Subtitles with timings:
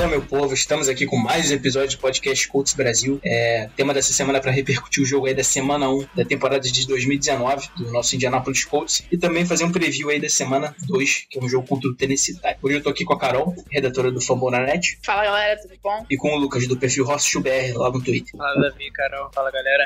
[0.00, 3.20] Fala meu povo, estamos aqui com mais um episódio do podcast Colts Brasil.
[3.22, 6.86] É, tema dessa semana para repercutir o jogo aí da semana 1 da temporada de
[6.86, 11.38] 2019 do nosso Indianapolis Colts e também fazer um preview aí da semana 2, que
[11.38, 12.56] é um jogo contra o Tennessee Titans.
[12.62, 14.98] Hoje eu tô aqui com a Carol, redatora do Fambonanet.
[15.04, 16.06] Fala galera, tudo bom?
[16.10, 18.34] E com o Lucas do perfil Rosso BR lá no Twitter.
[18.38, 19.84] Fala Davi, Carol, fala galera.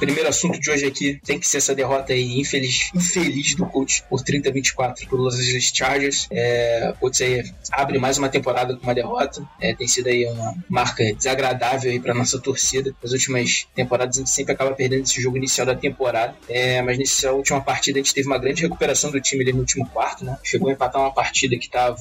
[0.00, 4.02] Primeiro assunto de hoje aqui tem que ser essa derrota aí infeliz, infeliz do coach
[4.08, 6.26] por 30 a 24 pro Los Angeles Chargers.
[6.32, 9.46] É, Colts aí abre mais uma temporada com uma derrota.
[9.60, 12.94] É, tem sido aí uma marca desagradável aí para nossa torcida.
[13.02, 16.34] Nas últimas temporadas a gente sempre acaba perdendo esse jogo inicial da temporada.
[16.48, 19.60] É, mas nessa última partida a gente teve uma grande recuperação do time ali no
[19.60, 20.38] último quarto, né?
[20.42, 22.00] Chegou a empatar uma partida que tava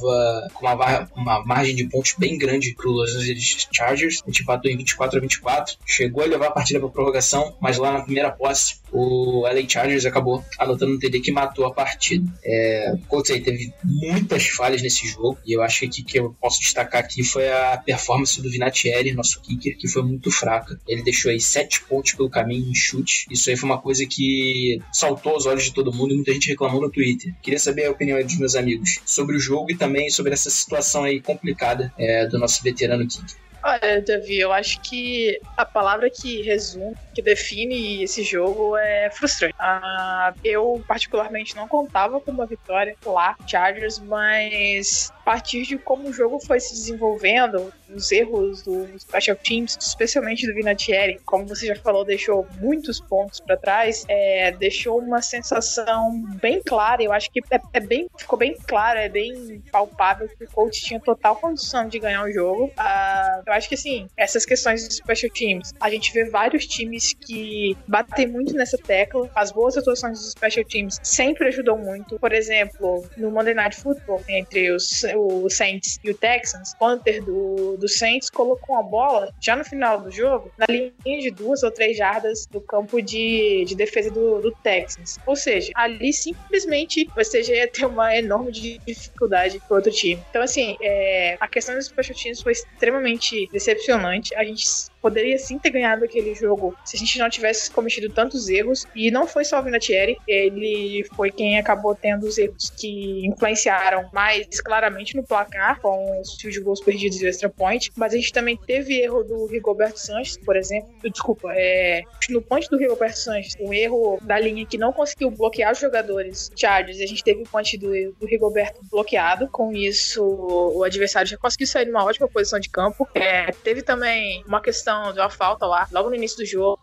[0.54, 4.22] com uma, uma margem de pontos bem grande pro Los Angeles Chargers.
[4.26, 5.78] A gente empatou em 24 a 24.
[5.86, 10.06] Chegou a levar a partida para prorrogação, mas lá na primeira posse, o LA Chargers
[10.06, 12.26] acabou anotando um TD que matou a partida.
[12.44, 16.36] É, o Colts aí teve muitas falhas nesse jogo, e eu acho que que eu
[16.42, 20.80] posso destacar aqui foi a performance do Vinatieri, nosso kicker, que foi muito fraca.
[20.88, 23.26] Ele deixou aí sete pontos pelo caminho em chute.
[23.30, 26.50] Isso aí foi uma coisa que saltou aos olhos de todo mundo e muita gente
[26.50, 27.34] reclamou no Twitter.
[27.42, 31.04] Queria saber a opinião dos meus amigos sobre o jogo e também sobre essa situação
[31.04, 33.49] aí complicada é, do nosso veterano kicker.
[33.64, 39.54] Olha, Davi, eu acho que a palavra que resume, que define esse jogo é frustrante.
[39.60, 46.12] Ah, eu, particularmente, não contava com uma vitória lá, Chargers, mas partir de como o
[46.12, 51.76] jogo foi se desenvolvendo, os erros do Special Teams, especialmente do Vinatieri, como você já
[51.76, 57.04] falou, deixou muitos pontos para trás, é, deixou uma sensação bem clara.
[57.04, 60.82] Eu acho que é, é, bem, ficou bem claro, é bem palpável que o coach
[60.82, 62.72] tinha total condição de ganhar o jogo.
[62.76, 67.14] Ah, eu acho que assim, essas questões de Special Teams, a gente vê vários times
[67.14, 69.30] que batem muito nessa tecla.
[69.36, 72.18] As boas atuações dos Special Teams sempre ajudam muito.
[72.20, 77.60] Por exemplo, no Monday Night Football, entre os, o Saints e o Texans, Hunter do
[77.78, 81.72] do Saints colocou a bola já no final do jogo na linha de duas ou
[81.72, 85.18] três jardas do campo de, de defesa do, do Texans.
[85.26, 90.22] Ou seja, ali simplesmente você já ia ter uma enorme dificuldade pro outro time.
[90.30, 94.36] Então, assim, é, a questão dos special teams foi extremamente decepcionante.
[94.36, 94.66] A gente
[95.02, 98.86] poderia sim ter ganhado aquele jogo se a gente não tivesse cometido tantos erros.
[98.96, 104.10] E não foi só o Vinatieri, ele foi quem acabou tendo os erros que influenciaram
[104.14, 107.92] mais claramente no placar, com os field goals perdidos e extra point.
[107.96, 110.90] Mas a gente também teve erro do Rigoberto Sanches, por exemplo.
[111.04, 115.72] Desculpa, é, no ponte do Rigoberto Sanches, um erro da linha que não conseguiu bloquear
[115.72, 117.00] os jogadores Chargers.
[117.00, 119.48] A gente teve o ponte do, do Rigoberto bloqueado.
[119.50, 123.08] Com isso, o adversário já conseguiu sair numa ótima posição de campo.
[123.16, 126.80] É, teve também uma questão questão de uma falta lá, logo no início do jogo,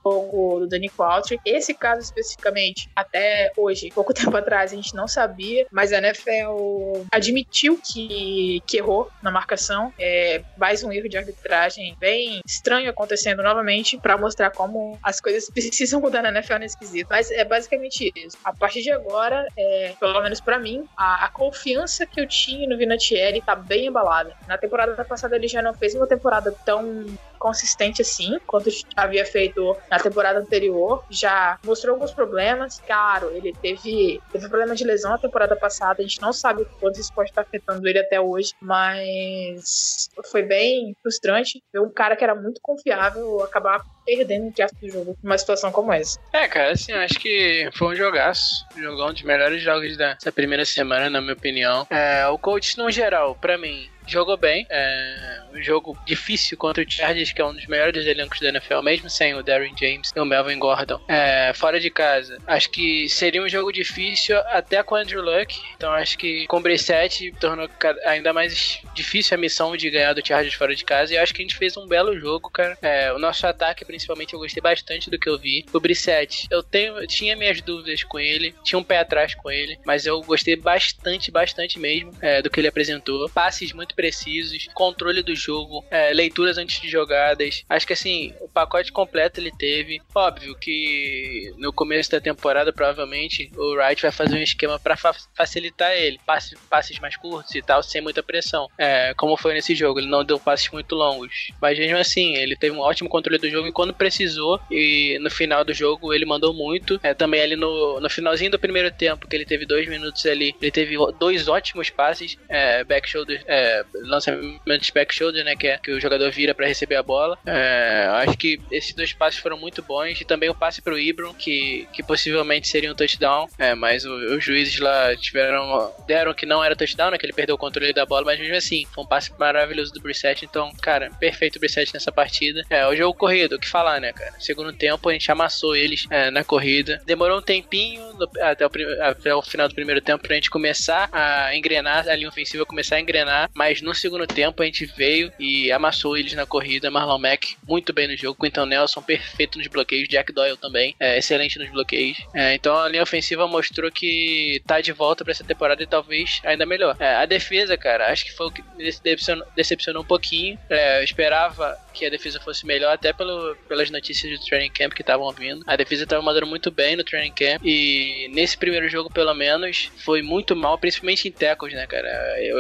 [0.61, 1.41] do Danny Qualtry.
[1.44, 7.05] Esse caso especificamente, até hoje, pouco tempo atrás, a gente não sabia, mas a NFL
[7.11, 9.93] admitiu que, que errou na marcação.
[9.99, 15.49] É mais um erro de arbitragem bem estranho acontecendo novamente para mostrar como as coisas
[15.50, 17.09] precisam mudar na NFL nesse quesito.
[17.11, 18.37] Mas é basicamente isso.
[18.45, 22.69] A partir de agora, é, pelo menos para mim, a, a, confiança que eu tinha
[22.69, 24.34] no Vinatieri tá bem embalada.
[24.47, 27.06] Na temporada passada ele já não fez uma temporada tão
[27.39, 31.03] consistente assim, quanto havia feito na temporada anterior.
[31.11, 32.81] Já mostrou alguns problemas.
[32.87, 35.97] Claro, ele teve, teve problema de lesão na temporada passada.
[35.99, 40.43] A gente não sabe o quanto isso pode estar afetando ele até hoje, mas foi
[40.43, 45.19] bem frustrante ver um cara que era muito confiável acabar perdendo entre aspas do jogo
[45.23, 46.17] numa situação como essa.
[46.33, 48.65] É, cara, assim, acho que foi um jogaço.
[48.77, 51.87] Um jogão dos melhores jogos dessa primeira semana, na minha opinião.
[51.91, 54.67] É, o coach, no geral, para mim, jogou bem.
[54.71, 58.81] É um jogo difícil contra o Chargers, que é um dos melhores elencos da NFL,
[58.83, 61.01] mesmo sem o Darren James e o Melvin Gordon.
[61.09, 65.59] É, fora de casa, acho que seria um jogo difícil até com o Andrew Luck.
[65.77, 67.69] Então acho que com o Brissett tornou
[68.05, 71.15] ainda mais difícil a missão de ganhar do Chargers fora de casa.
[71.15, 72.77] E acho que a gente fez um belo jogo, cara.
[72.83, 75.65] É, o nosso ataque, principalmente, eu gostei bastante do que eu vi.
[75.73, 79.51] O Brissett, eu tenho, eu tinha minhas dúvidas com ele, tinha um pé atrás com
[79.51, 83.29] ele, mas eu gostei bastante, bastante mesmo é, do que ele apresentou.
[83.31, 87.65] Passes muito precisos, controle do jogo, é, leituras antes de jogadas.
[87.69, 90.01] Acho que assim, o pacote completo ele teve.
[90.15, 95.15] Óbvio que no começo da temporada, provavelmente, o Wright vai fazer um esquema para fa
[95.34, 96.21] facilitar ele.
[96.27, 98.69] Passes, passes mais curtos e tal, sem muita pressão.
[98.77, 101.51] É, como foi nesse jogo, ele não deu passes muito longos.
[101.60, 105.31] Mas mesmo assim, ele teve um ótimo controle do jogo e quando precisou, e no
[105.31, 107.01] final do jogo ele mandou muito.
[107.03, 110.54] É, também ali no, no finalzinho do primeiro tempo, que ele teve dois minutos ali,
[110.60, 115.78] ele teve dois ótimos passes, é, back shoulder, é, lançamentos back shoulder, né, que é
[115.78, 117.38] que o jogador vira para receber a bola.
[117.47, 121.34] É, acho que esses dois passes foram muito bons e também o passe pro Ibron,
[121.34, 126.47] que, que possivelmente seria um touchdown, é, mas o, os juízes lá tiveram deram que
[126.47, 129.04] não era touchdown, né, que ele perdeu o controle da bola, mas mesmo assim, foi
[129.04, 132.62] um passe maravilhoso do Brissett, então, cara, perfeito o Brissett nessa partida.
[132.71, 134.34] É, o jogo corrido, o que falar, né, cara?
[134.38, 137.00] Segundo tempo, a gente amassou eles é, na corrida.
[137.04, 138.71] Demorou um tempinho no, até, o,
[139.03, 142.97] até o final do primeiro tempo pra gente começar a engrenar, a linha ofensiva começar
[142.97, 146.91] a engrenar, mas no segundo tempo a gente veio e amassou eles na corrida.
[146.91, 151.19] Marlon Mack muito bem no jogo, Quinton Nelson perfeito nos bloqueios, Jack Doyle também, é,
[151.19, 152.19] excelente nos bloqueios.
[152.34, 156.41] É, então a linha ofensiva mostrou que tá de volta para essa temporada e talvez
[156.45, 156.97] ainda melhor.
[156.99, 160.59] É, a defesa, cara, acho que foi o que decepcionou, decepcionou um pouquinho.
[160.69, 164.93] É, eu esperava que a defesa fosse melhor, até pelo, pelas notícias do training camp
[164.93, 165.63] que estavam vindo.
[165.66, 169.91] A defesa estava mandando muito bem no training camp e nesse primeiro jogo, pelo menos,
[170.04, 172.09] foi muito mal, principalmente em tackles, né, cara?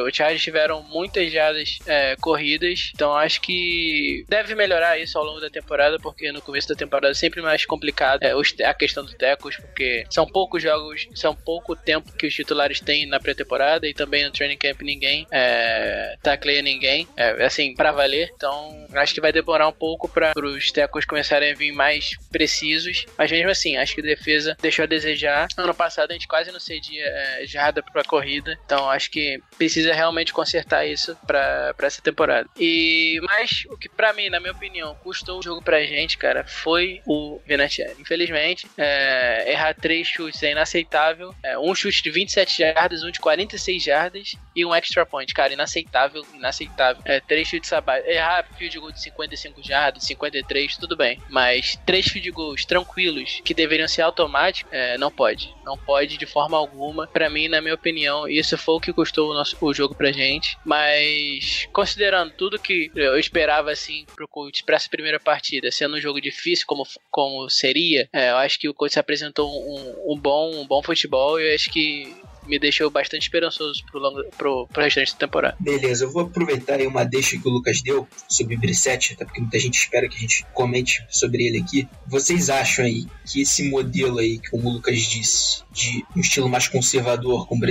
[0.06, 5.40] O Chargers tiveram muitas jardas é, corridas, então acho que deve melhorar isso ao longo
[5.40, 8.32] da temporada, porque no começo da temporada é sempre mais complicado é,
[8.64, 13.06] a questão dos tackles, porque são poucos jogos, são pouco tempo que os titulares têm
[13.06, 18.30] na pré-temporada e também no training camp ninguém é, tacleia ninguém, é, assim, para valer.
[18.34, 23.06] Então acho que vai demorar um pouco para os tecos começarem a vir mais precisos,
[23.16, 25.48] mas mesmo assim, acho que a defesa deixou a desejar.
[25.56, 29.94] Ano passado a gente quase não cedia é, jarda para corrida, então acho que precisa
[29.94, 32.48] realmente consertar isso para essa temporada.
[32.58, 36.44] E mas o que para mim, na minha opinião, custou o jogo pra gente, cara,
[36.44, 37.96] foi o Vinatieri.
[38.00, 41.34] Infelizmente, é, errar três chutes é inaceitável.
[41.42, 45.52] É, um chute de 27 jardas, um de 46 jardas e um extra point, cara,
[45.52, 47.02] inaceitável, inaceitável.
[47.04, 48.06] É, três chutes abaixo.
[48.08, 51.18] Errar field goal de 55 jardas, 53, tudo bem.
[51.28, 55.48] Mas três field goals tranquilos, que deveriam ser automáticos, é, não pode.
[55.64, 57.06] Não pode de forma alguma.
[57.08, 60.12] Para mim, na minha opinião, isso foi o que custou o, nosso, o jogo pra
[60.12, 60.56] gente.
[60.64, 66.00] Mas, considerando tudo que eu esperava, assim, pro Colts pra essa primeira partida, sendo um
[66.00, 70.54] jogo difícil como, como seria, é, eu acho que o Colts apresentou um, um, bom,
[70.54, 72.14] um bom futebol e eu acho que
[72.46, 75.56] me deixou bastante esperançoso pro, longo, pro, pro restante da temporada.
[75.60, 79.40] Beleza, eu vou aproveitar aí uma deixa que o Lucas deu sobre o até porque
[79.40, 81.88] muita gente espera que a gente comente sobre ele aqui.
[82.06, 86.68] Vocês acham aí que esse modelo aí, como o Lucas disse, de um estilo mais
[86.68, 87.66] conservador, com o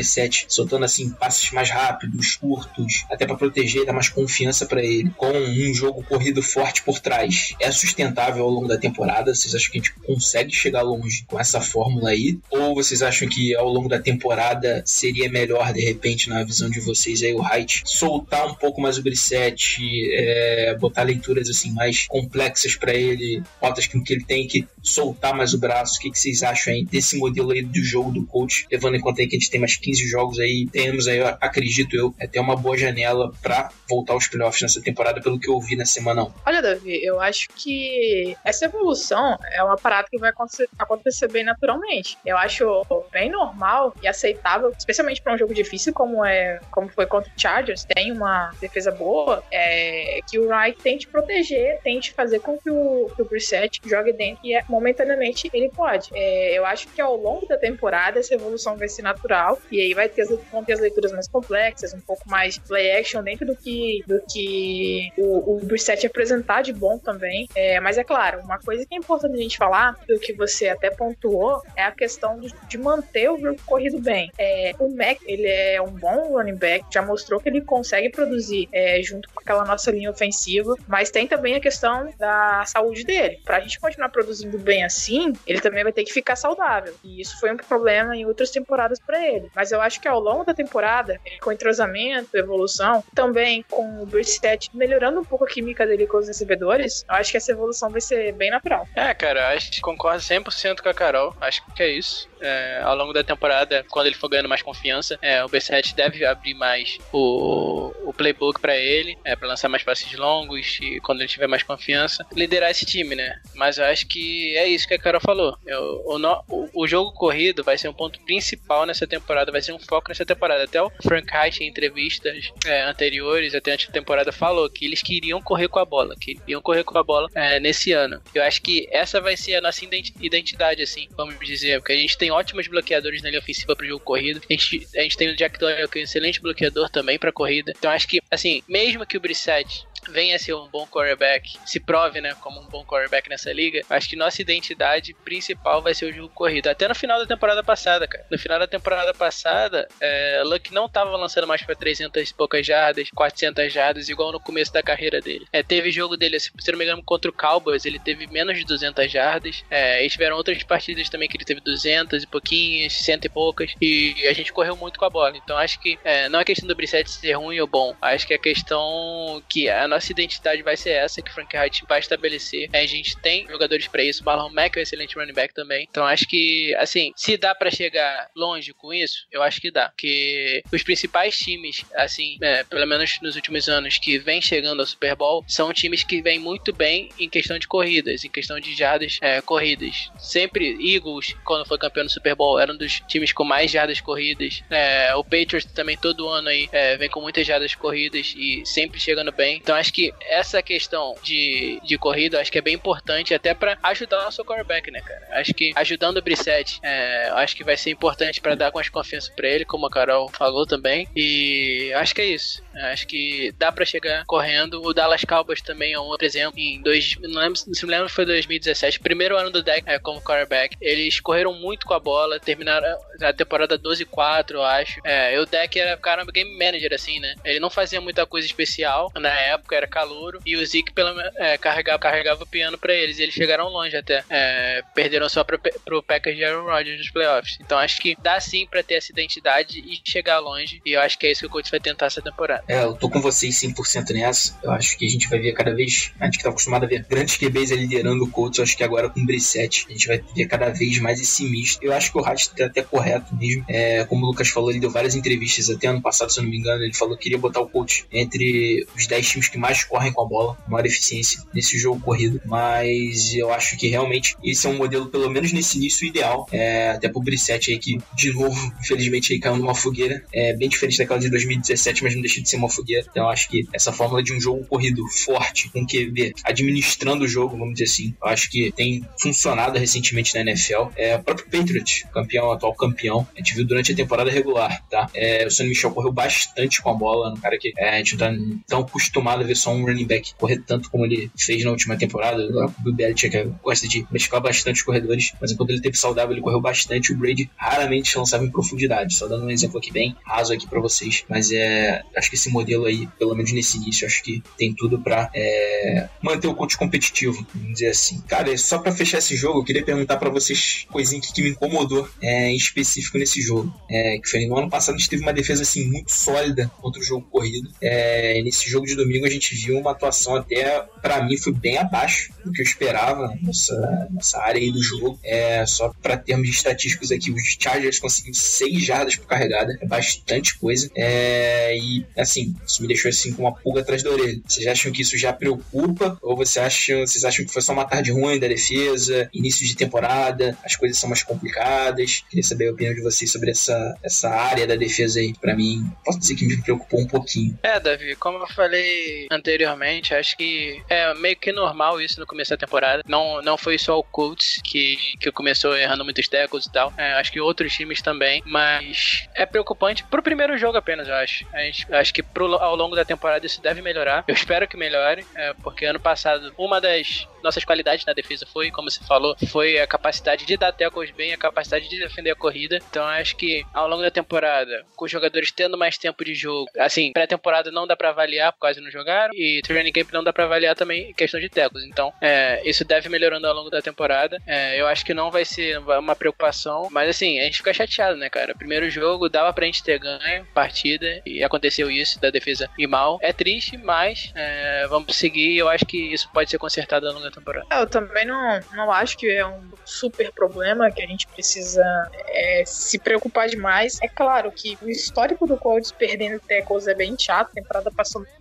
[0.48, 5.10] soltando assim passes mais rápidos, curtos, até para proteger e dar mais confiança para ele,
[5.18, 9.33] com um jogo corrido forte por trás, é sustentável ao longo da temporada?
[9.33, 12.38] Vocês acham que a gente consegue chegar longe com essa fórmula aí?
[12.50, 16.79] Ou vocês acham que ao longo da temporada seria melhor, de repente, na visão de
[16.79, 19.81] vocês aí, o Height, soltar um pouco mais o Brissette,
[20.13, 25.53] é, botar leituras assim mais complexas para ele, rotas que ele tem que soltar mais
[25.53, 25.97] o braço.
[25.97, 29.01] O que, que vocês acham aí desse modelo aí do jogo do coach, levando em
[29.01, 32.39] conta aí que a gente tem mais 15 jogos aí, temos aí, acredito eu, até
[32.39, 36.23] uma boa janela para voltar aos playoffs nessa temporada, pelo que eu ouvi na semana
[36.23, 36.31] 1.
[36.45, 41.44] Olha, Davi, eu acho que essa evolução é uma parada que vai acontecer, acontecer bem
[41.44, 42.17] naturalmente.
[42.25, 42.65] Eu acho
[43.12, 47.39] bem normal e aceitável especialmente para um jogo difícil como é como foi contra o
[47.39, 52.69] Chargers, tem uma defesa boa, é, que o Wright tente proteger, tente fazer com que
[52.69, 56.09] o, que o Brissett jogue dentro e é, momentaneamente ele pode.
[56.13, 59.93] É, eu acho que ao longo da temporada essa evolução vai ser natural e aí
[59.93, 63.55] vai ter, vão ter as leituras mais complexas, um pouco mais play action dentro do
[63.55, 67.47] que, do que o, o Brissett apresentar de bom também.
[67.55, 70.69] É, mas é claro, uma coisa que é importante a gente falar, do que você
[70.69, 74.31] até pontuou, é a questão de, de manter o corrido bem.
[74.38, 78.09] É, é, o Mac, ele é um bom running back, já mostrou que ele consegue
[78.09, 83.03] produzir é, junto com aquela nossa linha ofensiva, mas tem também a questão da saúde
[83.03, 83.39] dele.
[83.43, 86.93] Pra gente continuar produzindo bem assim, ele também vai ter que ficar saudável.
[87.03, 89.49] E isso foi um problema em outras temporadas para ele.
[89.55, 94.69] Mas eu acho que ao longo da temporada, com entrosamento, evolução, também com o Brissett
[94.73, 98.01] melhorando um pouco a química dele com os recebedores, eu acho que essa evolução vai
[98.01, 98.87] ser bem natural.
[98.95, 101.35] É, cara, acho que concordo 100% com a Carol.
[101.41, 102.29] Acho que é isso.
[102.45, 106.25] É, ao longo da temporada, quando ele for ganhando mais confiança, é, o B7 deve
[106.25, 111.21] abrir mais o, o playbook para ele, é, para lançar mais passes longos e quando
[111.21, 113.39] ele tiver mais confiança, liderar esse time, né?
[113.55, 115.57] Mas eu acho que é isso que a Carol falou.
[115.65, 116.17] Eu, o,
[116.49, 120.09] o, o, jogo corrido vai ser um ponto principal nessa temporada, vai ser um foco
[120.09, 120.63] nessa temporada.
[120.63, 125.01] Até o Frank Reich, em entrevistas é, anteriores, até antes da temporada, falou que eles
[125.01, 128.21] queriam correr com a bola, que iam correr com a bola é, nesse ano.
[128.33, 129.83] Eu acho que essa vai ser a nossa
[130.19, 133.88] identidade, assim, vamos dizer, porque a gente tem ótimos bloqueadores na linha ofensiva para o
[133.88, 134.42] jogo corrido.
[134.50, 137.32] A gente, a gente tem o Jack Doyle, que é um excelente bloqueador também para
[137.32, 137.74] corrida.
[137.77, 142.21] Então acho que, assim, mesmo que o Brissett venha ser um bom quarterback, se prove,
[142.21, 146.13] né, como um bom quarterback nessa liga, acho que nossa identidade principal vai ser o
[146.13, 146.67] jogo corrido.
[146.67, 148.25] Até no final da temporada passada, cara.
[148.29, 152.65] No final da temporada passada, é, Luck não tava lançando mais para 300 e poucas
[152.65, 155.45] jardas, 400 jardas, igual no começo da carreira dele.
[155.51, 158.65] É, teve jogo dele, se não me engano, contra o Cowboys, ele teve menos de
[158.65, 159.63] 200 jardas.
[159.69, 163.75] É, e tiveram outras partidas também que ele teve 200 e pouquinhas, 100 e poucas.
[163.81, 165.35] E a gente correu muito com a bola.
[165.38, 167.95] Então acho que é, não é questão do Brissett ser ruim ou bom.
[168.01, 171.99] Acho que é questão que a nossa identidade vai ser essa que Frank Wright vai
[171.99, 172.69] estabelecer.
[172.73, 174.23] A gente tem jogadores para isso.
[174.23, 175.87] Marlon Mack é um excelente running back também.
[175.89, 179.89] Então acho que, assim, se dá para chegar longe com isso, eu acho que dá.
[179.89, 184.85] Porque os principais times, assim, é, pelo menos nos últimos anos, que vem chegando ao
[184.85, 188.75] Super Bowl, são times que vêm muito bem em questão de corridas, em questão de
[188.75, 190.09] jardas é, corridas.
[190.17, 194.01] Sempre Eagles, quando foi campeão do Super Bowl, era um dos times com mais jardas
[194.01, 194.63] corridas.
[194.69, 198.99] É, o Patriots também todo ano aí é, vem com muitas jardas corridas e sempre
[198.99, 199.57] chegando bem.
[199.57, 203.77] Então acho que essa questão de, de corrida acho que é bem importante até para
[203.84, 205.27] ajudar o nosso quarterback, né, cara?
[205.32, 209.32] Acho que ajudando o Brissett, é, acho que vai ser importante para dar mais confiança
[209.36, 211.08] para ele, como a Carol falou também.
[211.15, 212.63] E acho que é isso.
[212.75, 214.82] Acho que dá para chegar correndo.
[214.84, 216.60] O Dallas Cowboys também é um outro exemplo.
[216.60, 220.22] Em dois, não lembro, se me lembro, foi 2017, primeiro ano do deck é, como
[220.22, 220.75] quarterback.
[220.82, 222.88] Eles correram muito com a bola, terminaram
[223.22, 225.00] a temporada 12-4, eu acho.
[225.04, 227.36] É, o deck era caramba game manager assim, né?
[227.44, 230.91] Ele não fazia muita coisa especial na época, era calouro e o Zeke
[231.38, 233.20] é, carregava, carregava o piano para eles.
[233.20, 234.24] E eles chegaram longe até.
[234.29, 237.58] É, perderam só pro, pro Packers de Aaron Rodgers nos playoffs.
[237.62, 240.82] Então acho que dá sim para ter essa identidade e chegar longe.
[240.86, 242.63] E eu acho que é isso que o coach vai tentar essa temporada.
[242.67, 244.58] É, eu tô com vocês 100% nessa.
[244.63, 246.12] Eu acho que a gente vai ver cada vez.
[246.20, 248.58] A gente que tá acostumado a ver grandes QBs liderando o coach.
[248.58, 251.44] Eu acho que agora com o Brissette a gente vai ver cada vez mais esse
[251.44, 251.84] misto.
[251.84, 253.65] Eu acho que o Rat tá até correto mesmo.
[253.67, 256.50] É, como o Lucas falou, ele deu várias entrevistas até ano passado, se eu não
[256.50, 256.84] me engano.
[256.84, 260.22] Ele falou que queria botar o coach entre os 10 times que mais correm com
[260.22, 262.41] a bola, maior eficiência nesse jogo corrido.
[262.45, 266.48] Mas eu acho que realmente esse é um modelo, pelo menos nesse início, ideal.
[266.51, 270.24] É, até pro Brissette aí, que de novo, infelizmente, aí caiu numa fogueira.
[270.34, 273.05] É bem diferente daquela de 2017, mas não deixa de ser uma fogueira.
[273.10, 277.27] Então eu acho que essa fórmula de um jogo corrido forte, com QB administrando o
[277.27, 280.89] jogo, vamos dizer assim, eu acho que tem funcionado recentemente na NFL.
[280.95, 285.10] É, o próprio Patriot, campeão, atual campeão, a gente viu durante a temporada regular, tá?
[285.13, 288.17] É, o Sonny Michel correu bastante com a bola, um cara que é, a gente
[288.17, 291.71] não tá tão acostumado ver só um running back correr tanto como ele fez na
[291.71, 292.37] última temporada.
[292.37, 296.41] O Bill Belichick gosta de mesclar bastante os corredores, mas enquanto ele teve saudável, ele
[296.41, 297.13] correu bastante.
[297.13, 299.15] O Brady raramente lançava em profundidade.
[299.15, 302.49] Só dando um exemplo aqui bem raso aqui para vocês, mas é, acho que esse
[302.49, 306.77] modelo aí, pelo menos nesse início, acho que tem tudo para é, manter o coach
[306.77, 308.21] competitivo, vamos dizer assim.
[308.27, 311.49] Cara, só para fechar esse jogo, eu queria perguntar para vocês coisinha que, que me
[311.49, 313.73] incomodou é, em específico nesse jogo.
[313.89, 317.01] É, que foi no ano passado a gente teve uma defesa assim muito sólida contra
[317.01, 317.69] o jogo corrido.
[317.81, 321.77] É, nesse jogo de domingo a gente viu uma atuação até para mim foi bem
[321.77, 325.20] abaixo do que eu esperava nessa, nessa área aí do jogo.
[325.24, 330.58] É, só para termos estatísticos aqui, os Chargers conseguiram 6 jardas por carregada, é bastante
[330.58, 330.89] coisa.
[330.96, 334.42] É, e assim, isso me deixou assim com uma pulga atrás da orelha.
[334.48, 336.18] Vocês acham que isso já preocupa?
[336.22, 339.75] Ou você acham, vocês acham que foi só uma tarde ruim da defesa, início de
[339.75, 342.24] temporada, as coisas são mais complicadas?
[342.30, 345.34] Queria saber a opinião de vocês sobre essa, essa área da defesa aí.
[345.34, 347.58] Para mim, posso dizer que me preocupou um pouquinho.
[347.62, 352.51] É, Davi, como eu falei anteriormente, acho que é meio que normal isso no começo
[352.51, 353.03] da temporada.
[353.08, 356.94] Não, não foi só o Colts que, que começou errando muitos tackles e tal.
[356.98, 361.46] É, acho que outros times também, mas é preocupante pro primeiro jogo apenas, eu acho.
[361.91, 364.24] acho que pro, ao longo da temporada isso deve melhorar.
[364.27, 368.71] Eu espero que melhore, é, porque ano passado uma das nossas qualidades na defesa foi,
[368.71, 372.35] como você falou, foi a capacidade de dar tackles bem, a capacidade de defender a
[372.35, 372.79] corrida.
[372.89, 376.69] Então acho que ao longo da temporada, com os jogadores tendo mais tempo de jogo,
[376.77, 380.45] assim, pré-temporada não dá para avaliar, quase não jogaram, e training camp não dá para
[380.45, 381.85] avaliar também em questão de tackles.
[381.85, 384.41] Então, é, isso deve melhorando ao longo da temporada.
[384.47, 388.17] É, eu acho que não vai ser uma preocupação, mas assim, a gente fica chateado,
[388.17, 388.55] né, cara?
[388.55, 393.19] Primeiro jogo dava pra gente ter ganho partida e aconteceu isso da defesa ir mal.
[393.21, 395.57] É triste, mas é, vamos seguir.
[395.57, 397.65] Eu acho que isso pode ser consertado ao longo da temporada.
[397.72, 401.84] Eu também não, não acho que é um super problema que a gente precisa
[402.27, 404.00] é, se preocupar demais.
[404.01, 407.50] É claro que o histórico do Colts perdendo tackles é bem chato.
[407.51, 407.92] A temporada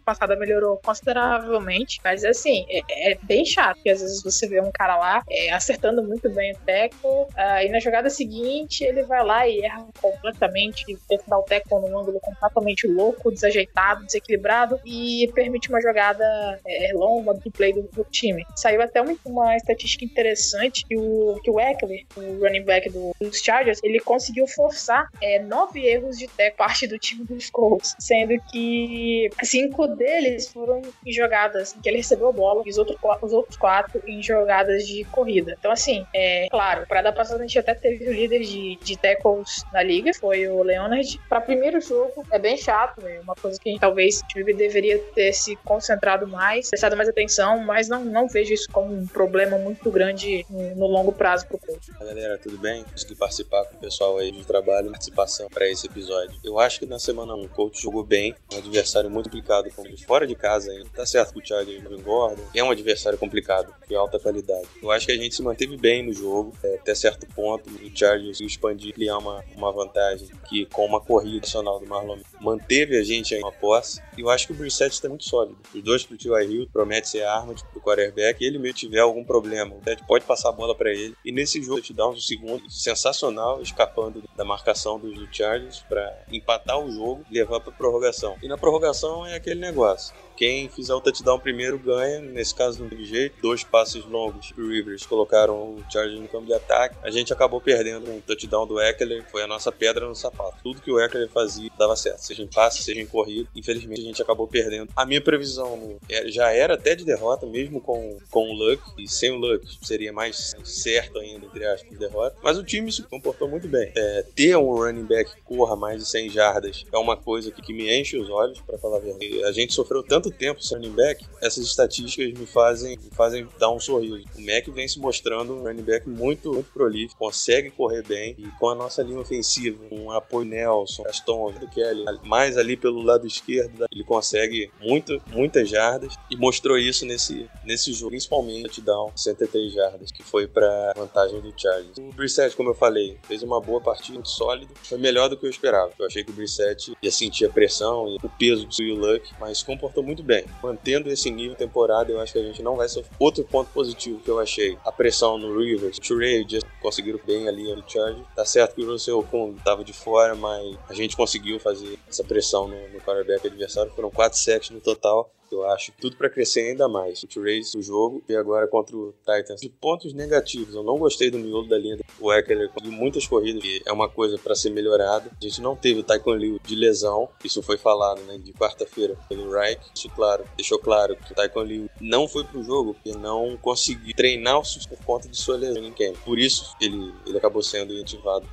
[0.04, 3.76] passada melhorou consideravelmente, mas assim, é, é bem chato.
[3.76, 7.62] Porque às vezes você vê um cara lá é, acertando muito bem o tackle, uh,
[7.62, 11.98] e na jogada seguinte ele vai lá e erra completamente, tenta dar o tackle num
[11.98, 16.24] ângulo completamente louco, desajeitado, desequilibrado e permite uma jogada
[16.66, 18.44] é, longa do play do, do, time.
[18.56, 23.12] Saiu até uma, uma estatística interessante que o, que o Eckler, o running back do,
[23.20, 27.94] dos Chargers, ele conseguiu forçar é, nove erros de tackle parte do time dos Colts,
[27.98, 32.78] sendo que cinco deles foram em jogadas em que ele recebeu a bola e os,
[32.78, 35.56] outro, os outros quatro em jogadas de corrida.
[35.58, 38.96] Então, assim, é claro, para dar passada a gente até teve o líder de, de
[38.96, 41.20] tackles na liga, foi o Leonard.
[41.28, 45.32] Para primeiro jogo, é bem chato, é uma coisa que talvez o time deveria ter
[45.32, 49.88] se concentrado mais, prestado mais atenção, mas não, não vejo isso como um problema muito
[49.88, 51.92] grande no, longo prazo pro coach.
[51.92, 52.82] Galera, tudo bem?
[52.82, 56.36] Consegui participar com o pessoal aí de trabalho, participação para esse episódio.
[56.42, 59.88] Eu acho que na semana 1 o coach jogou bem, um adversário muito complicado, como
[59.88, 60.88] de fora de casa ainda.
[60.92, 64.66] Tá certo que o Thiago engorda, é um adversário complicado, de alta qualidade.
[64.82, 67.70] Eu acho que a gente se manteve bem no jogo, é, até certo ponto.
[67.70, 72.96] O Chargers expandir, criar uma, uma vantagem que com uma corrida nacional do Marlon manteve
[72.98, 74.02] a gente em uma posse.
[74.16, 75.56] E eu acho que o Brissett está muito sólido.
[75.74, 76.50] Os dois pro T.Y.
[76.50, 78.42] Hill promete ser arma pro quarterback.
[78.42, 81.14] E ele mesmo tiver algum problema, o Ted pode passar a bola para ele.
[81.24, 86.78] E nesse jogo, te dá um segundo sensacional, escapando da marcação dos Chargers para empatar
[86.78, 88.36] o jogo e levar para prorrogação.
[88.42, 90.14] E na prorrogação é aquele negócio.
[90.36, 92.20] Quem fizer o touchdown primeiro ganha.
[92.20, 93.40] Nesse caso não teve jeito.
[93.40, 96.96] Dois passes longos pro Rivers colocaram o Chargers no campo de ataque.
[97.02, 99.24] A gente acabou perdendo um touchdown do Eckler.
[99.30, 100.56] Foi a nossa pedra no sapato.
[100.62, 102.18] Tudo que o Eckler fazia dava certo.
[102.18, 103.48] Seja em passe, seja em corrida.
[103.54, 104.90] Infelizmente a gente acabou perdendo.
[104.96, 108.82] A minha previsão é, já era até de derrota, mesmo com, com o Luck.
[108.98, 112.36] E sem o Luck seria mais certo ainda, entre aspas, de derrota.
[112.42, 113.92] Mas o time se comportou muito bem.
[113.96, 117.62] É, ter um running back que corra mais de 100 jardas é uma coisa que,
[117.62, 119.44] que me enche os olhos, para falar a verdade.
[119.44, 123.70] A gente sofreu tanto tempo sem running back, essas estatísticas me fazem, me fazem dar
[123.70, 124.24] um sorriso.
[124.36, 128.46] O Mac vem se mostrando um running back muito, muito prolífico, consegue correr bem e
[128.58, 133.02] com a nossa linha ofensiva, com um apoio Nelson, Gaston, do Kelly, mais ali pelo
[133.02, 139.12] lado esquerdo, ele consegue muito, muitas jardas e mostrou isso nesse, nesse jogo, principalmente touchdown,
[139.14, 141.96] 103 jardas, que foi para vantagem do Chargers.
[141.98, 145.46] O Brissett, como eu falei, fez uma boa partida, muito sólido, foi melhor do que
[145.46, 145.92] eu esperava.
[145.98, 149.62] Eu achei que o Brissett ia sentir a pressão e o peso do Luck, mas
[149.62, 150.44] comportou muito bem.
[150.62, 153.14] Mantendo esse nível temporada, eu acho que a gente não vai sofrer.
[153.18, 156.46] Outro ponto positivo que eu achei, a pressão no Rivers, o Ray
[156.80, 158.22] conseguiram bem ali no Charge.
[158.34, 162.24] Tá certo que o Russell Okung tava de fora, mas a gente conseguiu fazer essa
[162.24, 163.92] pressão no, no quarterback adversário.
[163.92, 165.92] Foram quatro sacks no total eu acho.
[166.00, 167.22] Tudo para crescer ainda mais.
[167.22, 169.60] O Race, o jogo, e agora contra o Titans.
[169.60, 171.98] De pontos negativos, eu não gostei do miolo da linha.
[172.20, 175.30] O Eckler conseguiu muitas corridas, e é uma coisa para ser melhorada.
[175.30, 179.16] A gente não teve o Taekwondo Liu de lesão, isso foi falado, né, de quarta-feira
[179.28, 179.80] pelo Reich.
[179.94, 184.14] Isso, claro, deixou claro que o Taekwondo Liu não foi pro jogo porque não conseguiu
[184.14, 184.54] treinar
[184.88, 186.16] por conta de sua lesão em camp.
[186.24, 188.46] Por isso, ele, ele acabou sendo ativado.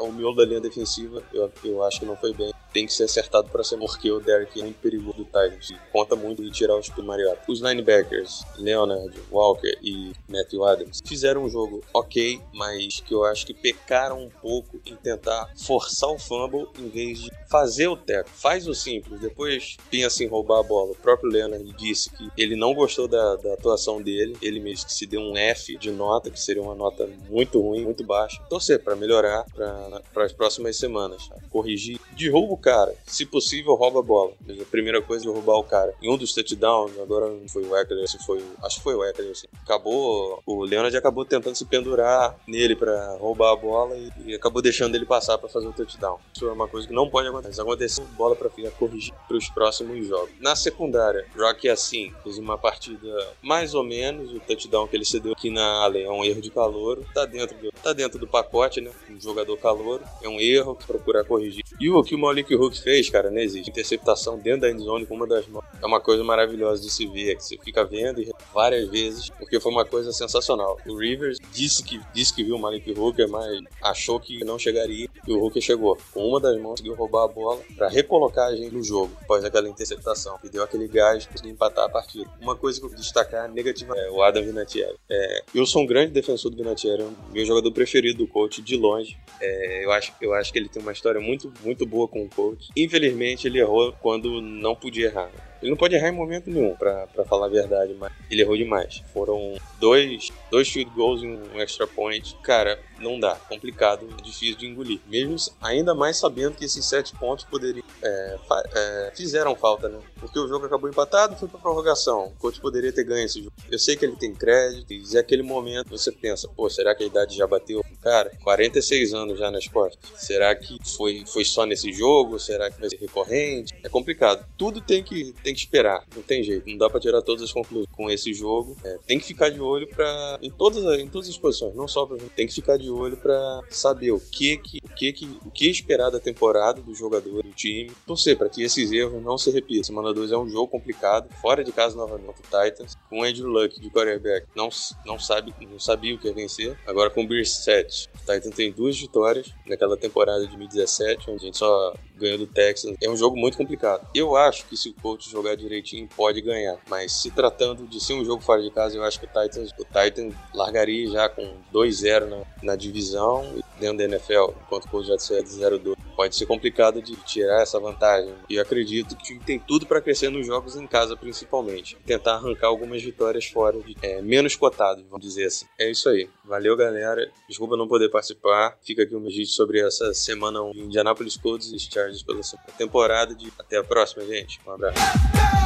[0.00, 2.52] o miolo da linha defensiva, eu, eu acho que não foi bem.
[2.72, 5.72] Tem que ser acertado para ser, porque o Derek é muito perigoso do Titans.
[5.92, 7.42] Conta muito de tirar o Mariota.
[7.48, 13.46] Os linebackers, Leonard, Walker e Matthew Adams, fizeram um jogo ok, mas que eu acho
[13.46, 18.28] que pecaram um pouco em tentar forçar o fumble em vez de fazer o teco.
[18.30, 20.92] Faz o simples, depois pensa em roubar a bola.
[20.92, 24.92] O próprio Leonard disse que ele não gostou da, da atuação dele, ele mesmo que
[24.92, 28.40] se deu um F de nota, que seria uma nota muito ruim, muito baixa.
[28.48, 31.28] Torcer para melhorar para as próximas semanas.
[31.50, 31.98] Corrigir.
[32.16, 32.94] Derruba o cara.
[33.06, 34.32] Se possível, rouba a bola.
[34.48, 35.94] A primeira coisa é roubar o cara.
[36.02, 38.44] Em um dos touchdowns, agora não foi o Eckler, foi.
[38.62, 39.46] Acho que foi o Eckler, assim.
[39.64, 40.42] Acabou.
[40.46, 44.94] O Leonard acabou tentando se pendurar nele para roubar a bola e, e, acabou deixando
[44.94, 46.18] ele passar para fazer o touchdown.
[46.34, 47.60] Isso é uma coisa que não pode acontecer.
[47.60, 50.30] Aconteceu bola para corrigir para os próximos jogos.
[50.40, 53.08] Na secundária, Rocky assim fez uma partida
[53.42, 54.32] mais ou menos.
[54.32, 57.02] O touchdown que ele cedeu aqui na Allen é um erro de calor.
[57.14, 58.90] Tá dentro do, tá dentro do pacote, né?
[59.08, 60.02] Um jogador calor.
[60.22, 61.64] É um erro que procurar corrigir.
[61.80, 63.70] E o que o Malik Hook fez, cara, não existe.
[63.70, 65.64] Interceptação dentro da endzone com uma das mãos.
[65.80, 69.70] É uma coisa maravilhosa de se ver, que você fica vendo várias vezes, porque foi
[69.70, 70.78] uma coisa sensacional.
[70.86, 75.08] O Rivers disse que, disse que viu o Malik Hooker, mas achou que não chegaria,
[75.26, 75.96] e o Hooker chegou.
[76.12, 79.44] Com uma das mãos, conseguiu roubar a bola para recolocar a gente no jogo, após
[79.44, 82.28] aquela interceptação, que deu aquele gás para empatar a partida.
[82.40, 84.96] Uma coisa que eu destacar negativa é o Adam Vinatieri.
[85.08, 88.62] É, eu sou um grande defensor do Vinatieri, é o meu jogador preferido do coach,
[88.62, 89.18] de longe.
[89.40, 92.28] É, eu, acho, eu acho que ele tem uma história muito, muito boa com o
[92.28, 92.39] coach.
[92.76, 95.30] Infelizmente, ele errou quando não podia errar.
[95.60, 99.02] Ele não pode errar em momento nenhum, pra falar a verdade, mas ele errou demais.
[99.12, 102.36] Foram dois, dois field goals e um extra point.
[102.42, 103.34] Cara, não dá.
[103.34, 105.00] Complicado, difícil de engolir.
[105.06, 107.84] Mesmo ainda mais sabendo que esses sete pontos poderiam.
[108.02, 108.38] É,
[108.74, 109.98] é, fizeram falta, né?
[110.18, 112.26] Porque o jogo acabou empatado foi pra prorrogação.
[112.26, 113.52] O coach poderia ter ganho esse jogo.
[113.70, 117.02] Eu sei que ele tem crédito, e é aquele momento você pensa, pô, será que
[117.04, 117.84] a idade já bateu?
[118.02, 119.98] Cara, 46 anos já nas costas.
[120.16, 122.38] Será que foi, foi só nesse jogo?
[122.38, 123.74] Será que vai ser recorrente?
[123.82, 124.46] É complicado.
[124.56, 126.04] Tudo tem que, tem que esperar.
[126.14, 126.68] Não tem jeito.
[126.68, 128.76] Não dá pra tirar todas as conclusões com esse jogo.
[128.84, 130.38] É, tem que ficar de olho pra.
[130.42, 132.08] Em todas, em todas as posições, não só.
[132.34, 135.68] Tem que ficar de olho para saber o que que, o que que, o que
[135.68, 137.90] esperar da temporada do jogador, do time.
[138.06, 139.84] Torcer para que esses erros não se repitam.
[139.84, 143.80] Semana 2 é um jogo complicado, fora de casa novamente o Titans, com Andrew Luck
[143.80, 144.68] de quarterback, não,
[145.04, 146.78] não sabe, não sabia o que ia vencer.
[146.86, 151.46] Agora com o Brissett, o Titans tem duas vitórias naquela temporada de 2017, onde a
[151.46, 152.96] gente só ganhou do Texans.
[153.02, 154.06] É um jogo muito complicado.
[154.14, 158.14] Eu acho que se o coach jogar direitinho pode ganhar, mas se tratando de ser
[158.14, 161.54] um jogo fora de casa, eu acho que o Titans, o Titans largaria já com
[161.72, 165.96] 2-0 na, na divisão dentro da NFL, enquanto o coach já disser 0-2.
[166.14, 168.34] Pode ser complicado de tirar essa vantagem.
[168.48, 171.96] E eu acredito que tem tudo para crescer nos jogos em casa, principalmente.
[172.04, 175.66] Tentar arrancar algumas vitórias fora, de, é, menos cotados, vamos dizer assim.
[175.78, 176.28] É isso aí.
[176.44, 177.30] Valeu, galera.
[177.48, 178.76] Desculpa não poder participar.
[178.82, 182.42] Fica aqui um vídeo sobre essa semana 1 de Indianapolis Colts e Chargers pela
[182.76, 183.34] temporada.
[183.34, 183.50] De...
[183.58, 184.60] Até a próxima, gente.
[184.66, 185.59] Um abraço.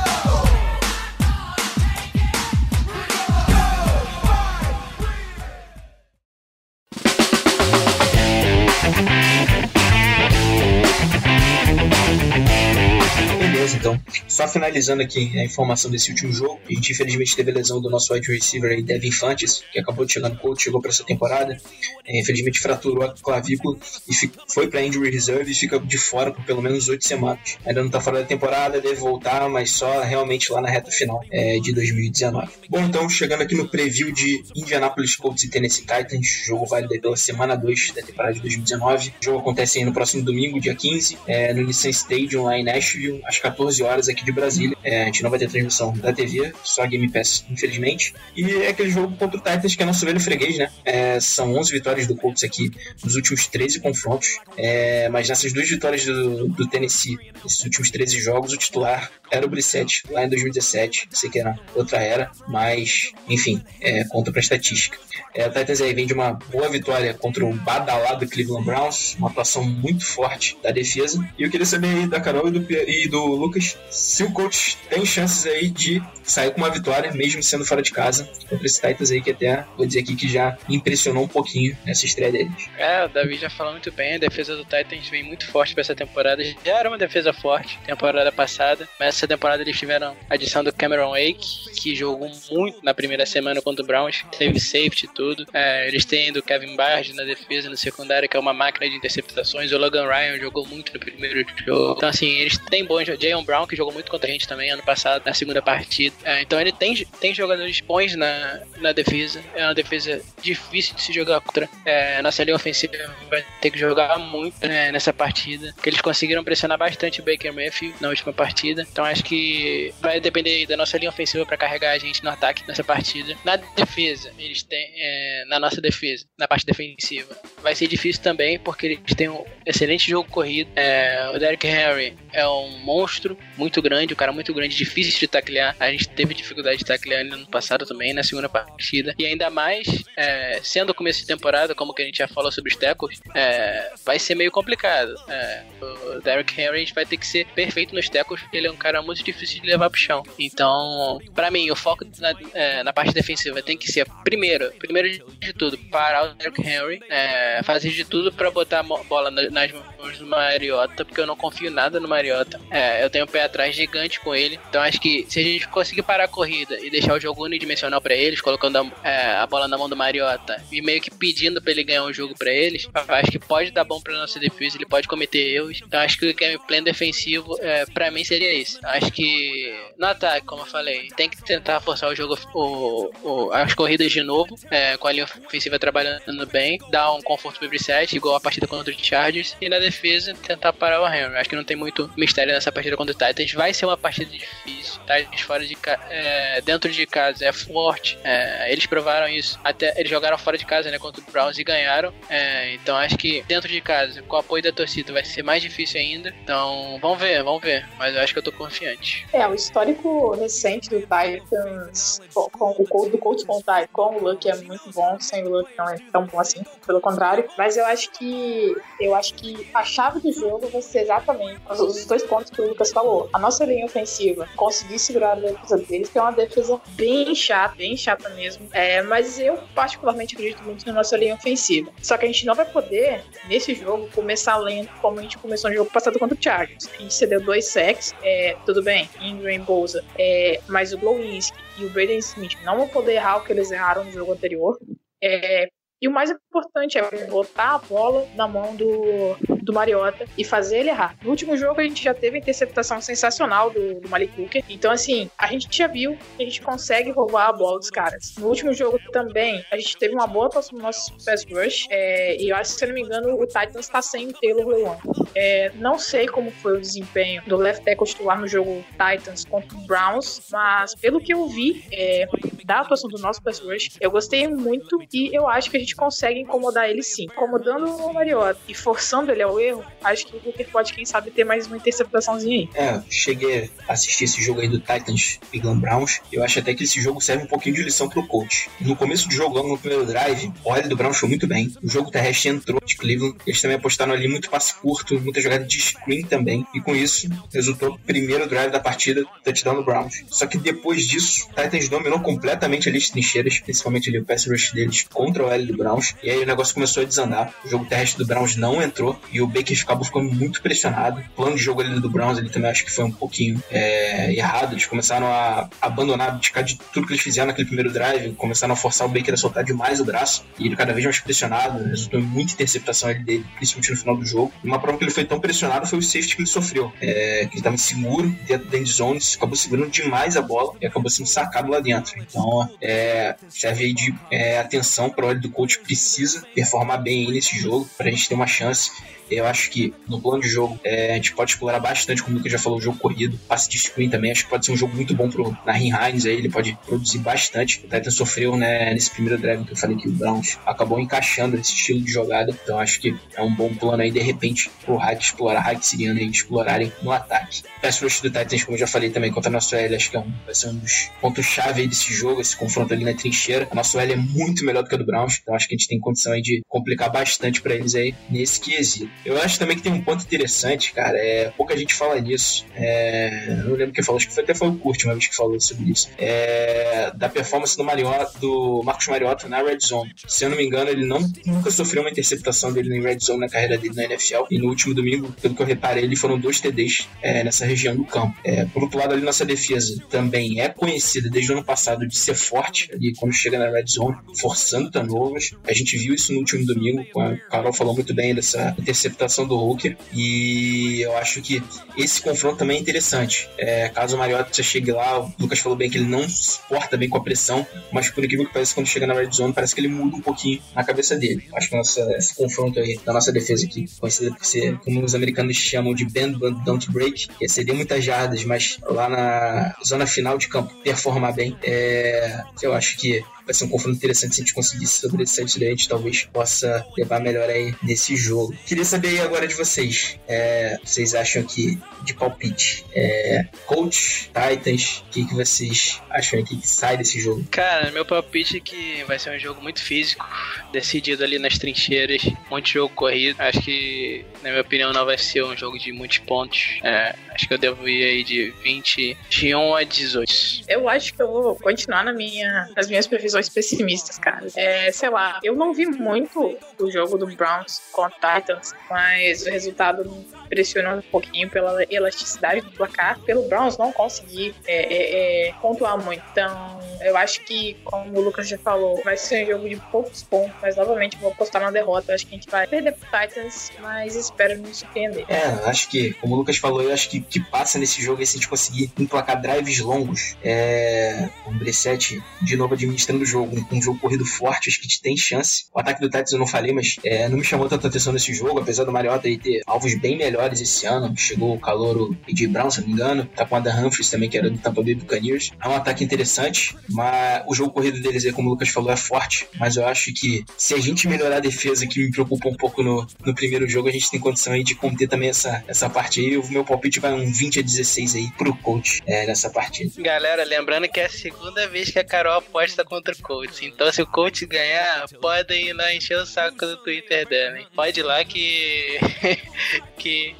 [13.84, 14.00] Então.
[14.26, 17.90] Só finalizando aqui a informação desse último jogo, a gente infelizmente teve a lesão do
[17.90, 21.04] nosso wide receiver aí, Devin Fantes, que acabou de chegar no coach, chegou para essa
[21.04, 21.60] temporada.
[22.06, 23.76] É, infelizmente fraturou a clavícula
[24.08, 24.14] e
[24.48, 27.58] foi para injury reserve e fica de fora por pelo menos oito semanas.
[27.64, 31.20] Ainda não está fora da temporada, deve voltar, mas só realmente lá na reta final
[31.30, 32.48] é, de 2019.
[32.70, 37.16] Bom, então chegando aqui no preview de Indianapolis Colts e Tennessee Titans, jogo válido pela
[37.16, 39.14] semana 2 da temporada de 2019.
[39.20, 42.64] O jogo acontece aí no próximo domingo, dia 15, é, no Nissan Stadium lá em
[42.64, 44.76] Nashville, às 14 horas aqui de Brasília.
[44.82, 48.14] É, a gente não vai ter transmissão da TV, só Game Pass, infelizmente.
[48.36, 50.70] E é aquele jogo contra o Titans que é nosso velho freguês, né?
[50.84, 52.70] É, são 11 vitórias do Colts aqui
[53.02, 54.28] nos últimos 13 confrontos.
[54.56, 59.46] É, mas nessas duas vitórias do, do Tennessee, nesses últimos 13 jogos, o titular era
[59.46, 61.08] o Brissett lá em 2017.
[61.10, 64.98] Sei que era outra era, mas enfim, é, conta pra estatística.
[65.34, 69.28] É, o Titans aí vem de uma boa vitória contra o badalado Cleveland Browns, uma
[69.28, 71.26] atuação muito forte da defesa.
[71.38, 74.76] E eu queria saber aí da Carol e do, e do Lucas se o coach
[74.88, 78.80] tem chances aí de sair com uma vitória, mesmo sendo fora de casa, contra esse
[78.80, 82.68] Titans aí que até vou dizer aqui que já impressionou um pouquinho nessa estreia deles.
[82.78, 85.82] É, o Davi já falou muito bem, a defesa do Titans vem muito forte para
[85.82, 86.42] essa temporada.
[86.64, 90.72] Já era uma defesa forte temporada passada, mas essa temporada eles tiveram a adição do
[90.72, 95.46] Cameron Wake, que jogou muito na primeira semana contra o Browns, teve safety e tudo.
[95.52, 98.96] É, eles têm do Kevin Bard na defesa, no secundário, que é uma máquina de
[98.96, 99.72] interceptações.
[99.72, 101.94] O Logan Ryan jogou muito no primeiro jogo.
[101.96, 103.04] Então, assim, eles têm bons.
[103.04, 106.14] Jayon Brown, que jogou muito contra a gente também ano passado, na segunda partida.
[106.24, 109.42] É, então, ele tem, tem jogadores bons na, na defesa.
[109.54, 111.68] É uma defesa difícil de se jogar contra.
[111.84, 112.92] É, nossa linha ofensiva
[113.30, 117.52] vai ter que jogar muito né, nessa partida, porque eles conseguiram pressionar bastante o Baker
[117.52, 118.86] Mayfield na última partida.
[118.90, 122.66] Então, acho que vai depender da nossa linha ofensiva para carregar a gente no ataque
[122.66, 123.36] nessa partida.
[123.44, 124.92] Na defesa, eles têm.
[124.96, 129.44] É, na nossa defesa, na parte defensiva, vai ser difícil também, porque eles têm um
[129.66, 130.70] excelente jogo corrido.
[130.76, 135.28] É, o Derrick Henry é um monstro muito grande, um cara muito grande, difícil de
[135.28, 135.76] taclear.
[135.78, 139.14] A gente teve dificuldade de taclear ele no passado também, na segunda partida.
[139.18, 142.50] E ainda mais, é, sendo o começo de temporada, como que a gente já falou
[142.50, 145.14] sobre os tecos, é, vai ser meio complicado.
[145.28, 149.02] É, o Derrick Henry vai ter que ser perfeito nos tecos, ele é um cara
[149.02, 150.22] muito difícil de levar pro chão.
[150.38, 155.24] Então, para mim, o foco na, é, na, parte defensiva tem que ser, primeiro, primeiro
[155.38, 159.72] de tudo, parar o Derrick Henry, é, fazer de tudo para botar a bola nas
[159.72, 162.60] mãos do Mariota, porque eu não confio nada no Mariota.
[162.70, 165.68] É, eu tenho um pé atrás gigante com ele, então acho que se a gente
[165.68, 169.46] conseguir parar a corrida e deixar o jogo unidimensional para eles, colocando a, é, a,
[169.46, 172.52] bola na mão do Mariota e meio que pedindo para ele ganhar um jogo para
[172.52, 175.80] eles, acho que pode dar bom para nossa defesa, ele pode cometer erros.
[175.84, 178.78] Então acho que o gameplay defensivo, é, para mim, seria isso.
[178.82, 183.52] Acho que no ataque, como eu falei, tem que tentar forçar o jogo, o, o
[183.52, 187.68] as corridas de novo, é, com a linha ofensiva trabalhando bem, dar um conforto pro
[187.68, 191.36] Brissett, igual a partida contra o Chargers, e na defesa tentar parar o Henry.
[191.36, 194.30] Acho que não tem muito mistério nessa partida contra o Titans vai ser uma partida
[194.30, 195.00] difícil.
[195.00, 195.76] Titans fora de
[196.10, 198.18] é, dentro de casa é forte.
[198.24, 199.58] É, eles provaram isso.
[199.62, 202.12] Até eles jogaram fora de casa, né, contra o Browns e ganharam.
[202.28, 205.62] É, então acho que dentro de casa, com o apoio da torcida, vai ser mais
[205.62, 206.34] difícil ainda.
[206.42, 207.86] Então vamos ver, vamos ver.
[207.98, 209.26] Mas eu acho que eu tô confiante.
[209.32, 214.16] É, o histórico recente do Titans com, com o do Colts com o Titans, com
[214.16, 217.48] o Luck é muito bom, sem o Luck não é tão bom assim, pelo contrário.
[217.56, 222.04] Mas eu acho que eu acho que a chave do jogo vai ser exatamente os
[222.06, 223.03] dois pontos que o Lucas falou.
[223.32, 227.74] A nossa linha ofensiva conseguir segurar a defesa deles, que é uma defesa bem chata,
[227.76, 228.68] bem chata mesmo.
[228.72, 231.90] É, mas eu particularmente acredito muito na nossa linha ofensiva.
[232.02, 235.70] Só que a gente não vai poder, nesse jogo, começar lento como a gente começou
[235.70, 236.88] no jogo passado contra o Chargers.
[236.94, 241.56] A gente cedeu dois sacks, é, tudo bem, Ingram e Bolsa, é, mas o Glowinski
[241.78, 244.78] e o Braden Smith não vão poder errar o que eles erraram no jogo anterior.
[245.22, 245.68] É,
[246.04, 250.80] e o mais importante é botar a bola na mão do, do Mariota e fazer
[250.80, 251.16] ele errar.
[251.22, 254.62] No último jogo, a gente já teve a interceptação sensacional do, do Malik Cooker.
[254.68, 258.34] Então, assim, a gente já viu que a gente consegue roubar a bola dos caras.
[258.36, 261.86] No último jogo também, a gente teve uma boa atuação no nosso pass rush.
[261.88, 264.32] É, e eu acho que, se eu não me engano, o Titans está sem o
[264.34, 264.98] Taylor Lewan.
[265.34, 269.74] É, não sei como foi o desempenho do left tackle titular no jogo Titans contra
[269.74, 272.28] o Browns, mas pelo que eu vi é,
[272.64, 275.94] da atuação do nosso pass rush, eu gostei muito e eu acho que a gente
[275.94, 277.24] consegue incomodar ele sim.
[277.24, 281.30] Incomodando o Mariota e forçando ele ao erro, acho que o Hooker pode, quem sabe,
[281.30, 282.68] ter mais uma interceptaçãozinha aí.
[282.74, 286.20] É, cheguei a assistir esse jogo aí do Titans e Glen Browns.
[286.32, 288.68] Eu acho até que esse jogo serve um pouquinho de lição pro coach.
[288.80, 291.72] No começo do jogo, no primeiro drive, o L do Browns foi muito bem.
[291.82, 293.36] O jogo terrestre entrou de Cleveland.
[293.46, 296.66] Eles também apostaram ali muito passe curto, muita jogada de screen também.
[296.74, 300.24] E com isso, resultou o primeiro drive da partida, touchdown do Browns.
[300.28, 302.20] Só que depois disso, o Titans dominou
[302.54, 306.14] completamente ali as trincheiras, principalmente ali o pass rush deles contra o L do Browns.
[306.22, 307.52] E aí o negócio começou a desandar.
[307.64, 311.20] O jogo terrestre do Browns não entrou e o Baker acabou ficando muito pressionado.
[311.20, 314.32] O plano de jogo ali do Browns ele também acho que foi um pouquinho é,
[314.34, 314.72] errado.
[314.72, 318.76] Eles começaram a abandonar, abdicar de tudo que eles fizeram naquele primeiro drive, começaram a
[318.76, 321.82] forçar o Baker a soltar demais o braço e ele cada vez mais pressionado.
[321.84, 324.52] Resultou em muita interceptação dele, principalmente no final do jogo.
[324.62, 327.46] E uma prova que ele foi tão pressionado foi o safety que ele sofreu, é,
[327.46, 331.10] que ele estava inseguro dentro da end zone, acabou segurando demais a bola e acabou
[331.10, 332.14] sendo sacado lá dentro.
[332.20, 332.43] Então,
[332.80, 337.88] é, serve aí de é, atenção para o do coach precisa performar bem nesse jogo
[337.96, 338.90] para a gente ter uma chance
[339.30, 342.38] eu acho que no plano de jogo é, a gente pode explorar bastante, como o
[342.38, 344.32] Lucas já falou, o jogo corrido, passe de screen também.
[344.32, 347.18] Acho que pode ser um jogo muito bom pro Nahin Hines aí, ele pode produzir
[347.18, 347.78] bastante.
[347.84, 351.56] O Titan sofreu né, nesse primeiro drive que eu falei que o Browns acabou encaixando
[351.56, 352.56] esse estilo de jogada.
[352.62, 356.20] Então acho que é um bom plano aí, de repente, pro Hack explorar, Hack Siriano
[356.20, 357.62] aí explorarem no ataque.
[357.80, 360.16] Pass rush do Titans, como eu já falei também, contra a nossa L, acho que
[360.16, 363.68] é um, vai ser um dos pontos-chave desse jogo, esse confronto ali na trincheira.
[363.70, 365.76] A nossa L é muito melhor do que a do Browns, então acho que a
[365.76, 369.10] gente tem condição aí de complicar bastante para eles aí nesse quesito.
[369.24, 371.16] Eu acho também que tem um ponto interessante, cara.
[371.16, 372.66] É, pouca gente fala nisso.
[372.74, 375.34] É, não lembro quem falou, acho que foi, até foi o Kurt uma vez que
[375.34, 376.10] falou sobre isso.
[376.18, 380.12] É, da performance do, Mariota, do Marcos Mariota na Red Zone.
[380.26, 383.40] Se eu não me engano, ele não, nunca sofreu uma interceptação dele na Red Zone
[383.40, 384.44] na carreira dele na NFL.
[384.50, 387.96] E no último domingo, pelo que eu reparei, ele foram dois TDs é, nessa região
[387.96, 388.36] do campo.
[388.44, 392.16] É, por outro lado, ali nossa defesa também é conhecida desde o ano passado de
[392.16, 395.54] ser forte ali quando chega na Red Zone, forçando turnovers.
[395.66, 397.04] A gente viu isso no último domingo.
[397.18, 399.03] A Carol falou muito bem dessa interceptação
[399.46, 399.96] do Hooker.
[400.12, 401.62] E eu acho que
[401.96, 403.48] esse confronto também é interessante.
[403.58, 406.96] É, caso o Mariota chegue lá, o Lucas falou bem que ele não se porta
[406.96, 409.74] bem com a pressão, mas por incrível que pareça, quando chega na red zone, parece
[409.74, 411.48] que ele muda um pouquinho na cabeça dele.
[411.54, 415.14] Acho que nossa, esse confronto aí da nossa defesa aqui, conhecida por ser, como os
[415.14, 419.74] americanos chamam de bend, but don't break, que é ceder muitas jardas, mas lá na
[419.84, 424.34] zona final de campo performar bem, é, eu acho que vai ser um confronto interessante
[424.34, 428.16] se a gente conseguir sobressair isso daí, a gente talvez possa levar melhor aí nesse
[428.16, 428.54] jogo.
[428.66, 435.04] Queria saber aí agora de vocês, é, vocês acham que, de palpite, é, Colts, Titans,
[435.06, 437.44] o que, que vocês acham aí que sai desse jogo?
[437.50, 440.26] Cara, meu palpite é que vai ser um jogo muito físico,
[440.72, 443.40] decidido ali nas trincheiras, muito jogo corrido.
[443.40, 446.78] Acho que, na minha opinião, não vai ser um jogo de muitos pontos.
[446.82, 450.64] É, acho que eu devo ir aí de 21 a 18.
[450.68, 454.46] Eu acho que eu vou continuar na minha, nas minhas previsões visões pessimistas, cara.
[454.54, 459.50] É, sei lá, eu não vi muito o jogo do Browns contra Titans, mas o
[459.50, 465.48] resultado me impressiona um pouquinho pela elasticidade do placar, pelo Browns não conseguir é, é,
[465.48, 466.22] é, pontuar muito.
[466.30, 470.22] Então, eu acho que, como o Lucas já falou, vai ser um jogo de poucos
[470.22, 472.12] pontos, mas novamente vou apostar na derrota.
[472.12, 475.24] Eu acho que a gente vai perder pro Titans, mas espero nos surpreender.
[475.28, 478.24] É, acho que, como o Lucas falou, eu acho que que passa nesse jogo é
[478.24, 480.36] se a gente conseguir emplacar drives longos.
[480.42, 485.16] É, o Brissette, de novo, administrando pelo jogo, um, jogo corrido forte, acho que tem
[485.16, 485.64] chance.
[485.74, 488.32] O ataque do Titans eu não falei, mas é, não me chamou tanta atenção nesse
[488.34, 491.14] jogo, apesar do Mariota ter alvos bem melhores esse ano.
[491.16, 493.24] Chegou o calor de Brown, se não me engano.
[493.34, 495.50] Tá com a Adam Humphries também, que era do Tampa Bay Buccaneers.
[495.62, 499.48] É um ataque interessante, mas o jogo corrido deles, como o Lucas falou, é forte.
[499.58, 502.82] Mas eu acho que se a gente melhorar a defesa, que me preocupa um pouco
[502.82, 506.20] no, no primeiro jogo, a gente tem condição aí de conter também essa, essa parte
[506.20, 506.36] aí.
[506.36, 509.90] O meu palpite vai um 20 a 16 aí pro coach é, nessa partida.
[510.02, 513.66] Galera, lembrando que é a segunda vez que a Carol aposta contra coach.
[513.66, 517.66] Então, se o coach ganhar, podem ir lá encher o saco do Twitter dela, hein?
[517.74, 518.98] Pode ir lá que.
[519.98, 520.36] que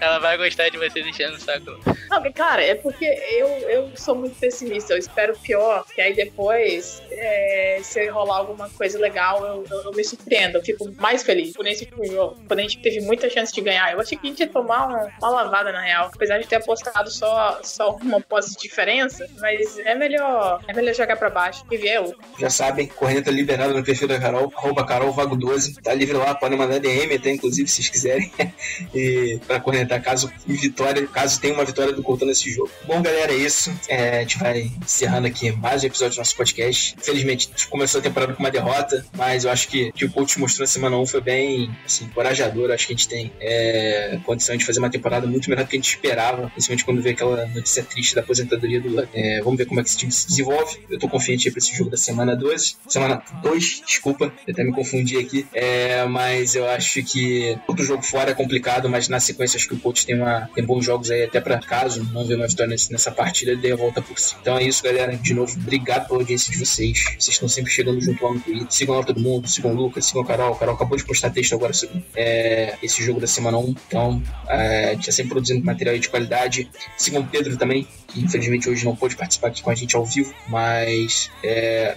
[0.00, 1.78] ela vai gostar de vocês enchendo o saco.
[2.08, 4.94] Não, cara, é porque eu, eu sou muito pessimista.
[4.94, 9.92] Eu espero pior, que aí depois, é, se rolar alguma coisa legal, eu, eu, eu,
[9.92, 10.58] me surpreendo.
[10.58, 12.38] Eu fico mais feliz por esse jogo.
[12.46, 14.86] Quando a gente teve muita chance de ganhar, eu achei que a gente ia tomar
[14.86, 16.10] uma, uma lavada na real.
[16.14, 20.94] Apesar de ter apostado só, só uma posse de diferença, mas é melhor, é melhor
[20.94, 22.14] jogar pra baixo e ver o.
[22.38, 25.74] Já sabem, corrente liberada no perfil da Carol, arroba Carol Vago 12.
[25.82, 28.30] Tá livre lá, podem mandar DM até, inclusive, se vocês quiserem.
[28.94, 32.70] e pra cornetar caso vitória, caso tenha uma vitória do Couto nesse jogo.
[32.86, 33.72] Bom, galera, é isso.
[33.88, 36.94] É, a gente vai encerrando aqui mais um episódio do nosso podcast.
[36.96, 40.62] Infelizmente, começou a temporada com uma derrota, mas eu acho que, que o coach mostrou
[40.62, 42.70] na semana 1 foi bem assim, encorajador.
[42.70, 45.76] Acho que a gente tem é, condição de fazer uma temporada muito melhor do que
[45.76, 49.66] a gente esperava, principalmente quando vê aquela notícia triste da aposentadoria do é, Vamos ver
[49.66, 50.78] como é que esse time se desenvolve.
[50.88, 52.76] Eu tô confiante para esse jogo da semana 12.
[52.86, 55.46] Semana 2, desculpa, até me confundi aqui.
[55.52, 59.74] É, mas eu acho que outro jogo fora é complicado, mas na sequência acho que
[59.74, 62.70] o coach tem, uma, tem bons jogos aí até para caso não ver uma vitória
[62.90, 64.34] nessa partida, ele dê a volta por si.
[64.40, 65.16] Então é isso, galera.
[65.16, 67.04] De novo, obrigado pela audiência de vocês.
[67.18, 68.66] Vocês estão sempre chegando junto lá no Twitter.
[68.70, 70.52] Sigam lá todo mundo, sigam o Lucas, sigam a Carol.
[70.54, 73.74] A Carol acabou de postar texto agora sobre é, esse jogo da semana 1.
[73.88, 76.70] Então, é, gente tá sempre produzindo material de qualidade.
[76.96, 80.04] Sigam o Pedro também, que infelizmente hoje não pôde participar aqui com a gente ao
[80.04, 81.96] vivo, mas é,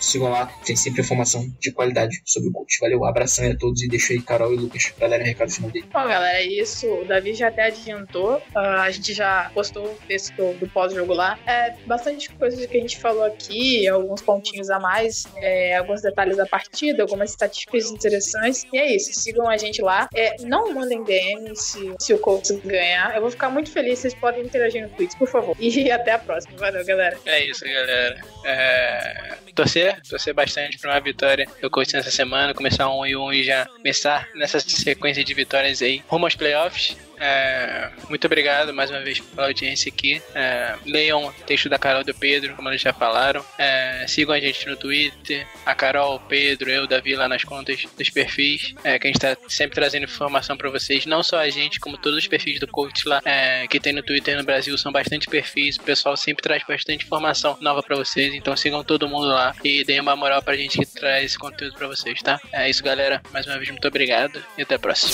[0.00, 2.78] sigam lá, tem sempre informação de qualidade sobre o coach.
[2.80, 5.86] Valeu, abração a todos e deixa aí Carol e Lucas pra darem recado final dele.
[5.92, 6.86] Bom, galera, é isso.
[6.86, 8.36] O Davi já até adiantou.
[8.54, 11.38] Uh, a gente já postou o texto do, do pós-jogo lá.
[11.46, 16.36] É bastante coisas que a gente falou aqui, alguns pontinhos a mais, é, alguns detalhes
[16.36, 18.66] da partida, algumas estatísticas interessantes.
[18.72, 20.08] E é isso, sigam a gente lá.
[20.14, 23.14] É, não mandem DM se, se o coach ganhar.
[23.14, 25.56] Eu vou ficar muito feliz, vocês podem interagir no Twitter, por favor.
[25.58, 26.56] E até a próxima.
[26.56, 27.18] Valeu, galera.
[27.24, 28.20] É isso, galera.
[28.44, 29.38] É...
[29.54, 33.42] Torcer, torcer bastante para uma vitória do coach nessa semana, começar um e um e
[33.44, 36.96] já começar nessa sequência de vitórias aí rumo aos playoffs.
[37.20, 40.22] É, muito obrigado mais uma vez pela audiência aqui.
[40.34, 43.44] É, leiam o texto da Carol e do Pedro, como eles já falaram.
[43.58, 47.84] É, sigam a gente no Twitter, a Carol, o Pedro, eu, Davi lá nas contas
[47.96, 51.06] dos perfis, é, que a gente está sempre trazendo informação para vocês.
[51.06, 54.02] Não só a gente, como todos os perfis do coach lá é, que tem no
[54.02, 55.76] Twitter no Brasil, são bastante perfis.
[55.76, 58.34] O pessoal sempre traz bastante informação nova para vocês.
[58.34, 61.74] Então sigam todo mundo lá e deem uma moral pra gente que traz esse conteúdo
[61.74, 62.40] para vocês, tá?
[62.52, 63.20] É isso, galera.
[63.32, 65.12] Mais uma vez, muito obrigado e até a próxima.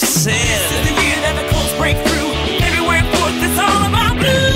[2.62, 4.53] Everywhere, of course, it's all about blue.